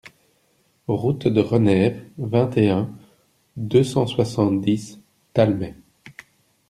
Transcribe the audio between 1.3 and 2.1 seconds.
Renève,